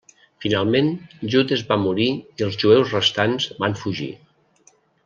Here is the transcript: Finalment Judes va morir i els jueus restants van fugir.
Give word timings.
Finalment 0.45 0.89
Judes 1.35 1.63
va 1.73 1.79
morir 1.83 2.09
i 2.17 2.49
els 2.49 2.59
jueus 2.65 2.99
restants 2.99 3.49
van 3.63 3.79
fugir. 3.85 4.13